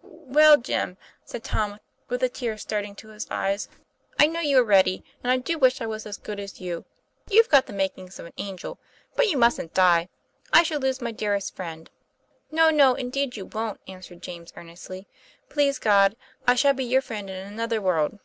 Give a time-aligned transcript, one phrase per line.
[0.00, 0.96] "Well, Jim,"
[1.26, 1.78] said Tom,
[2.08, 3.68] with the tears starting to his eyes,
[4.18, 6.86] "I know you are ready, and I do wish I was as good as you.
[7.28, 8.78] You've got the makings of an angel,
[9.14, 10.08] but you mustn't die;
[10.54, 11.90] I should lose my dearest friend."
[12.48, 15.06] 1 No, no; indeed you won't," answered James earnestly.
[15.28, 16.16] * Please God,
[16.46, 18.18] I shall be your friend in another world.